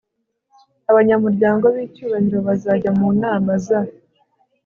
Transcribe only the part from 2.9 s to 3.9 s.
mu nama za